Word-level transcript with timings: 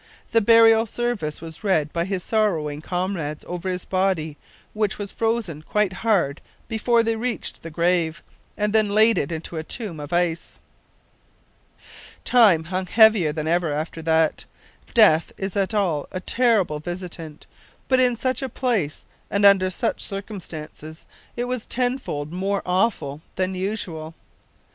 The 0.31 0.41
burial 0.41 0.87
service 0.87 1.41
was 1.41 1.63
read 1.63 1.93
by 1.93 2.05
his 2.05 2.23
sorrowing 2.23 2.81
comrades 2.81 3.45
over 3.47 3.69
his 3.69 3.85
body, 3.85 4.35
which 4.73 4.97
was 4.97 5.11
frozen 5.11 5.61
quite 5.61 5.93
hard 6.01 6.41
before 6.67 7.03
they 7.03 7.15
reached 7.15 7.61
the 7.61 7.69
grave, 7.69 8.23
and 8.57 8.73
then 8.73 8.87
they 8.87 8.93
laid 8.95 9.19
it 9.19 9.31
in 9.31 9.43
a 9.59 9.61
tomb 9.63 9.99
of 9.99 10.11
ice. 10.11 10.59
Time 12.25 12.63
hung 12.63 12.87
heavier 12.87 13.31
than 13.31 13.47
ever 13.47 13.71
after 13.71 14.01
that. 14.01 14.45
Death 14.95 15.31
is 15.37 15.55
at 15.55 15.71
all 15.71 16.05
time 16.05 16.09
a 16.17 16.19
terrible 16.19 16.79
visitant, 16.79 17.45
but 17.87 17.99
in 17.99 18.15
such 18.15 18.41
a 18.41 18.49
place 18.49 19.05
and 19.29 19.45
under 19.45 19.69
such 19.69 20.01
circumstances 20.01 21.05
it 21.37 21.43
was 21.45 21.67
tenfold 21.67 22.33
more 22.33 22.63
awful 22.65 23.21
than 23.35 23.53
usual. 23.53 24.15